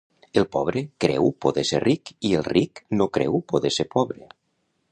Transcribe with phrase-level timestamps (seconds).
[0.41, 4.27] El pobre creu poder ser ric i el ric no creu poder ser pobre.